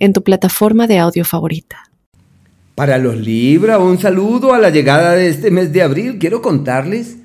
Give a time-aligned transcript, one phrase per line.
[0.00, 1.90] en tu plataforma de audio favorita.
[2.74, 6.18] Para los Libra, un saludo a la llegada de este mes de abril.
[6.18, 7.18] Quiero contarles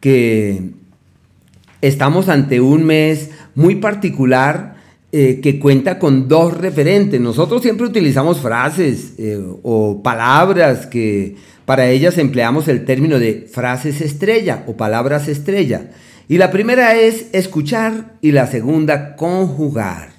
[0.00, 0.70] que
[1.82, 4.76] estamos ante un mes muy particular
[5.12, 7.20] eh, que cuenta con dos referentes.
[7.20, 14.00] Nosotros siempre utilizamos frases eh, o palabras que para ellas empleamos el término de frases
[14.00, 15.90] estrella o palabras estrella.
[16.28, 20.12] Y la primera es escuchar y la segunda conjugar.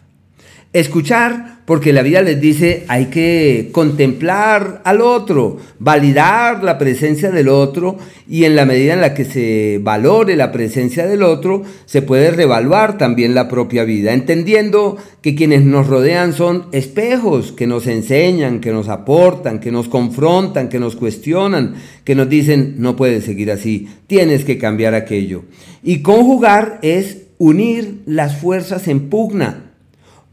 [0.73, 7.47] Escuchar, porque la vida les dice hay que contemplar al otro, validar la presencia del
[7.47, 7.97] otro
[8.27, 12.31] y en la medida en la que se valore la presencia del otro, se puede
[12.31, 18.59] revaluar también la propia vida, entendiendo que quienes nos rodean son espejos que nos enseñan,
[18.59, 23.51] que nos aportan, que nos confrontan, que nos cuestionan, que nos dicen no puedes seguir
[23.51, 25.43] así, tienes que cambiar aquello.
[25.81, 29.62] Y conjugar es unir las fuerzas en pugna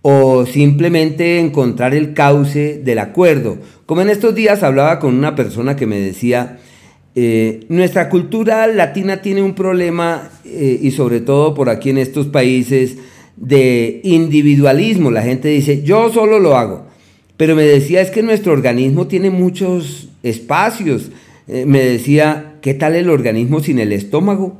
[0.02, 3.58] o simplemente encontrar el cauce del acuerdo.
[3.86, 6.58] Como en estos días hablaba con una persona que me decía,
[7.14, 12.28] eh, nuestra cultura latina tiene un problema, eh, y sobre todo por aquí en estos
[12.28, 12.96] países,
[13.36, 15.10] de individualismo.
[15.10, 16.86] La gente dice, yo solo lo hago.
[17.36, 21.10] Pero me decía, es que nuestro organismo tiene muchos espacios.
[21.48, 24.59] Eh, me decía, ¿qué tal el organismo sin el estómago?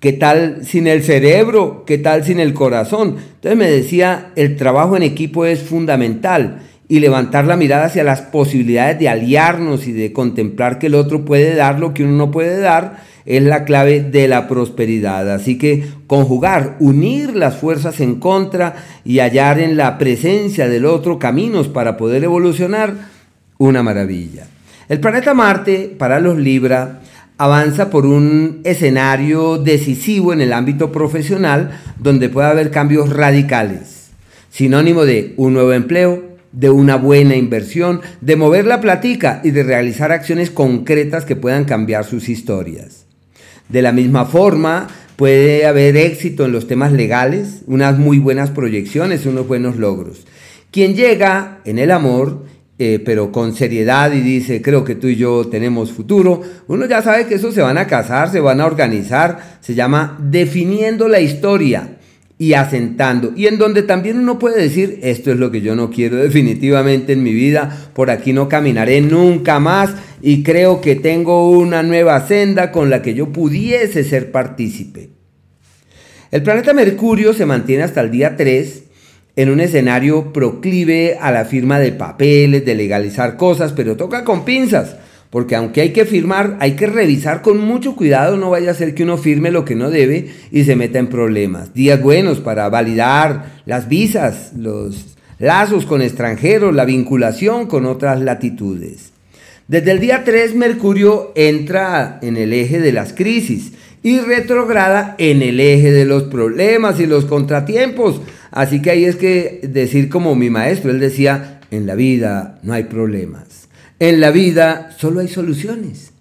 [0.00, 1.84] ¿Qué tal sin el cerebro?
[1.86, 3.16] ¿Qué tal sin el corazón?
[3.36, 8.20] Entonces me decía, el trabajo en equipo es fundamental y levantar la mirada hacia las
[8.20, 12.30] posibilidades de aliarnos y de contemplar que el otro puede dar lo que uno no
[12.30, 15.32] puede dar es la clave de la prosperidad.
[15.32, 21.18] Así que conjugar, unir las fuerzas en contra y hallar en la presencia del otro
[21.18, 22.94] caminos para poder evolucionar,
[23.58, 24.46] una maravilla.
[24.88, 27.00] El planeta Marte para los Libra
[27.38, 34.10] avanza por un escenario decisivo en el ámbito profesional donde puede haber cambios radicales,
[34.50, 39.62] sinónimo de un nuevo empleo, de una buena inversión, de mover la platica y de
[39.62, 43.04] realizar acciones concretas que puedan cambiar sus historias.
[43.68, 44.86] De la misma forma,
[45.16, 50.26] puede haber éxito en los temas legales, unas muy buenas proyecciones, unos buenos logros.
[50.70, 52.44] Quien llega en el amor
[52.78, 57.00] eh, pero con seriedad y dice, creo que tú y yo tenemos futuro, uno ya
[57.00, 61.20] sabe que eso se van a casar, se van a organizar, se llama definiendo la
[61.20, 61.96] historia
[62.38, 63.32] y asentando.
[63.34, 67.14] Y en donde también uno puede decir, esto es lo que yo no quiero definitivamente
[67.14, 72.26] en mi vida, por aquí no caminaré nunca más y creo que tengo una nueva
[72.26, 75.10] senda con la que yo pudiese ser partícipe.
[76.30, 78.82] El planeta Mercurio se mantiene hasta el día 3
[79.36, 84.46] en un escenario proclive a la firma de papeles, de legalizar cosas, pero toca con
[84.46, 84.96] pinzas,
[85.28, 88.94] porque aunque hay que firmar, hay que revisar con mucho cuidado, no vaya a ser
[88.94, 91.74] que uno firme lo que no debe y se meta en problemas.
[91.74, 99.12] Días buenos para validar las visas, los lazos con extranjeros, la vinculación con otras latitudes.
[99.68, 105.42] Desde el día 3 Mercurio entra en el eje de las crisis y retrograda en
[105.42, 108.20] el eje de los problemas y los contratiempos,
[108.50, 112.72] Así que ahí es que decir como mi maestro, él decía, en la vida no
[112.72, 113.68] hay problemas.
[113.98, 116.12] En la vida solo hay soluciones.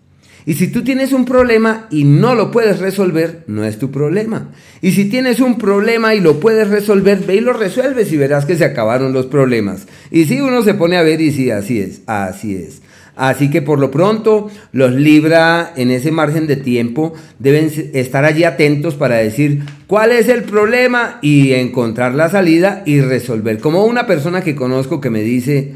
[0.48, 4.52] Y si tú tienes un problema y no lo puedes resolver, no es tu problema.
[4.80, 8.46] Y si tienes un problema y lo puedes resolver, ve y lo resuelves y verás
[8.46, 9.88] que se acabaron los problemas.
[10.12, 12.82] Y si uno se pone a ver y sí, así es, así es.
[13.16, 18.44] Así que por lo pronto los Libra en ese margen de tiempo deben estar allí
[18.44, 23.60] atentos para decir cuál es el problema y encontrar la salida y resolver.
[23.60, 25.76] Como una persona que conozco que me dice,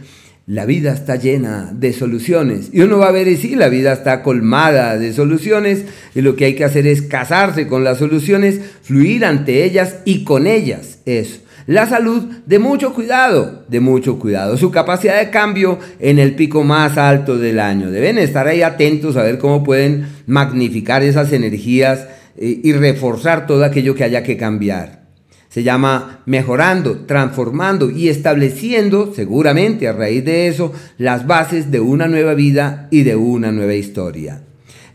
[0.50, 2.70] la vida está llena de soluciones.
[2.74, 5.86] Y uno va a ver y sí, la vida está colmada de soluciones
[6.16, 10.24] y lo que hay que hacer es casarse con las soluciones, fluir ante ellas y
[10.24, 11.00] con ellas.
[11.06, 11.42] Eso.
[11.70, 14.58] La salud, de mucho cuidado, de mucho cuidado.
[14.58, 17.92] Su capacidad de cambio en el pico más alto del año.
[17.92, 22.08] Deben estar ahí atentos a ver cómo pueden magnificar esas energías
[22.38, 25.04] eh, y reforzar todo aquello que haya que cambiar.
[25.50, 32.08] Se llama mejorando, transformando y estableciendo, seguramente a raíz de eso, las bases de una
[32.08, 34.42] nueva vida y de una nueva historia.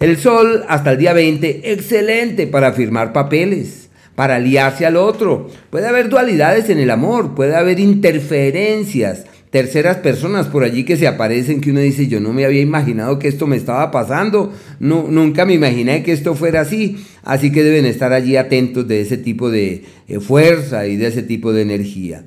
[0.00, 3.83] El sol hasta el día 20, excelente para firmar papeles
[4.14, 5.48] para aliarse al otro.
[5.70, 11.06] Puede haber dualidades en el amor, puede haber interferencias, terceras personas por allí que se
[11.06, 15.06] aparecen que uno dice, yo no me había imaginado que esto me estaba pasando, no,
[15.08, 19.16] nunca me imaginé que esto fuera así, así que deben estar allí atentos de ese
[19.16, 22.24] tipo de eh, fuerza y de ese tipo de energía.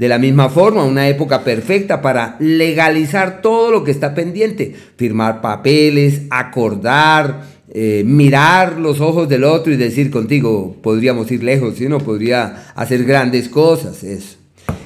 [0.00, 5.42] De la misma forma, una época perfecta para legalizar todo lo que está pendiente, firmar
[5.42, 11.88] papeles, acordar, eh, mirar los ojos del otro y decir contigo, podríamos ir lejos, si
[11.88, 14.36] no podría hacer grandes cosas, eso.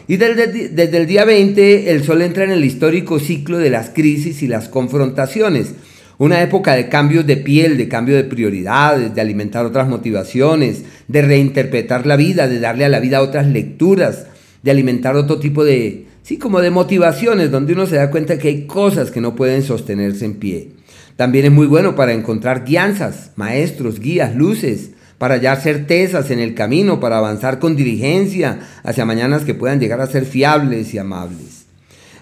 [0.07, 3.89] Y desde, desde, el día 20 el Sol entra en el histórico ciclo de las
[3.89, 5.73] crisis y las confrontaciones.
[6.19, 11.23] Una época de cambios de piel, de cambio de prioridades, de alimentar otras motivaciones, de
[11.23, 14.27] reinterpretar la vida, de darle a la vida otras lecturas,
[14.63, 18.49] de alimentar otro tipo de, sí, como de motivaciones, donde uno se da cuenta que
[18.49, 20.74] hay cosas que no pueden sostenerse en pie.
[21.17, 26.55] También es muy bueno para encontrar guianzas, maestros, guías, luces, para hallar certezas en el
[26.55, 31.67] camino, para avanzar con diligencia hacia mañanas que puedan llegar a ser fiables y amables.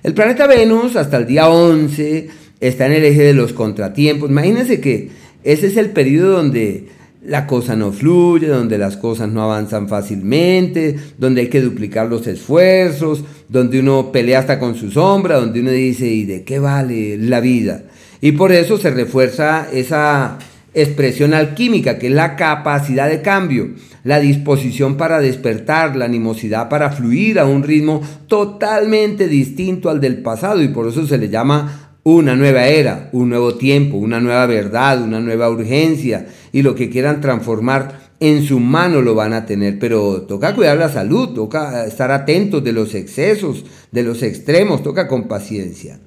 [0.03, 2.29] El planeta Venus hasta el día 11
[2.61, 4.29] está en el eje de los contratiempos.
[4.29, 5.11] Imagínense que
[5.43, 6.89] ese es el periodo donde
[7.25, 12.27] la cosa no fluye, donde las cosas no avanzan fácilmente, donde hay que duplicar los
[12.27, 17.17] esfuerzos, donde uno pelea hasta con su sombra, donde uno dice, ¿y de qué vale
[17.17, 17.85] la vida?
[18.23, 20.39] Y por eso se refuerza esa
[20.75, 23.71] expresión alquímica, que es la capacidad de cambio,
[24.05, 30.23] la disposición para despertar, la animosidad para fluir a un ritmo totalmente distinto al del
[30.23, 34.47] pasado y por eso se le llama una nueva era, un nuevo tiempo, una nueva
[34.47, 39.47] verdad, una nueva urgencia y lo que quieran transformar en su mano lo van a
[39.47, 44.85] tener, pero toca cuidar la salud, toca estar atentos de los excesos, de los extremos,
[44.85, 45.99] toca con paciencia.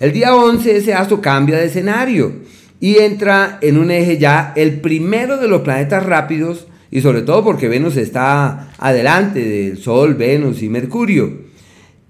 [0.00, 2.32] El día 11 ese astro cambia de escenario
[2.80, 7.44] y entra en un eje ya el primero de los planetas rápidos y sobre todo
[7.44, 11.54] porque Venus está adelante del Sol, Venus y Mercurio.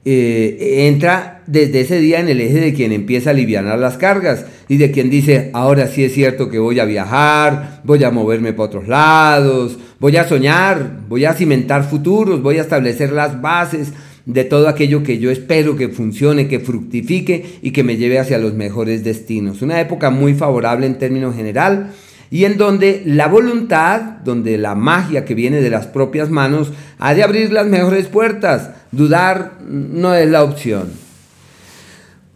[0.07, 4.45] Eh, entra desde ese día en el eje de quien empieza a aliviar las cargas
[4.69, 8.53] y de quien dice, ahora sí es cierto que voy a viajar, voy a moverme
[8.53, 13.93] para otros lados, voy a soñar, voy a cimentar futuros, voy a establecer las bases
[14.27, 18.39] de todo aquello que yo espero que funcione, que fructifique y que me lleve hacia
[18.39, 19.63] los mejores destinos.
[19.63, 21.91] Una época muy favorable en términos general
[22.31, 27.15] y en donde la voluntad, donde la magia que viene de las propias manos, ha
[27.15, 28.71] de abrir las mejores puertas.
[28.93, 31.05] Dudar no es la opción.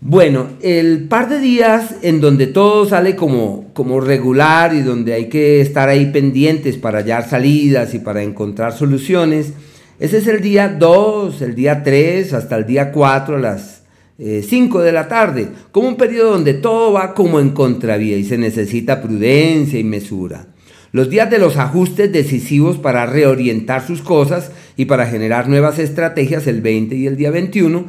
[0.01, 5.29] Bueno, el par de días en donde todo sale como, como regular y donde hay
[5.29, 9.55] que estar ahí pendientes para hallar salidas y para encontrar soluciones,
[10.01, 13.83] ese es el día 2, el día 3, hasta el día 4 a las
[14.19, 18.25] 5 eh, de la tarde, como un periodo donde todo va como en contravía y
[18.25, 20.47] se necesita prudencia y mesura.
[20.91, 26.47] Los días de los ajustes decisivos para reorientar sus cosas y para generar nuevas estrategias,
[26.47, 27.87] el 20 y el día 21.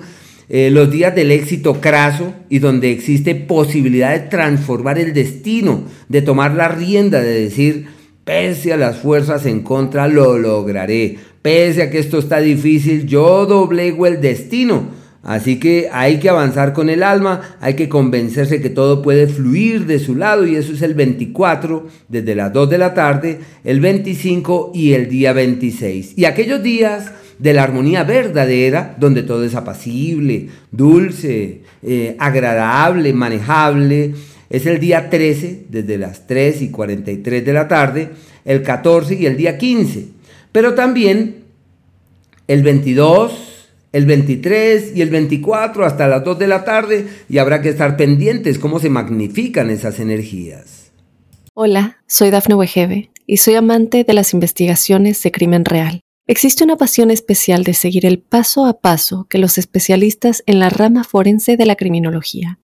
[0.52, 6.24] Eh, los días del éxito craso y donde existe posibilidad de transformar el destino, de
[6.24, 7.88] tomar la rienda, de decir,
[8.30, 13.48] pese a las fuerzas en contra, lo lograré Pese a que esto está difícil, yo
[13.48, 14.90] doblego el destino.
[15.24, 19.88] Así que hay que avanzar con el alma, hay que convencerse que todo puede fluir
[19.88, 23.80] de su lado y eso es el 24 desde las 2 de la tarde, el
[23.80, 26.14] 25 y el día 26.
[26.16, 34.14] Y aquellos días de la armonía verdadera, donde todo es apacible, dulce, eh, agradable, manejable,
[34.50, 38.10] es el día 13 desde las 3 y 43 de la tarde,
[38.46, 40.08] el 14 y el día 15.
[40.52, 41.44] Pero también
[42.48, 47.62] el 22, el 23 y el 24 hasta las 2 de la tarde y habrá
[47.62, 50.92] que estar pendientes cómo se magnifican esas energías.
[51.54, 56.02] Hola, soy Dafne Wegebe y soy amante de las investigaciones de crimen real.
[56.26, 60.70] Existe una pasión especial de seguir el paso a paso que los especialistas en la
[60.70, 62.60] rama forense de la criminología